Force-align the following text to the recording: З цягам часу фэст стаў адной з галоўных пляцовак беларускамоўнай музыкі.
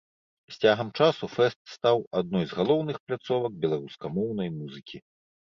З 0.53 0.55
цягам 0.61 0.87
часу 1.01 1.27
фэст 1.33 1.59
стаў 1.75 2.01
адной 2.21 2.43
з 2.53 2.59
галоўных 2.61 2.97
пляцовак 3.05 3.53
беларускамоўнай 3.67 4.49
музыкі. 4.59 4.97